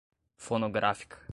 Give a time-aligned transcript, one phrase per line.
[0.35, 1.21] fonográfica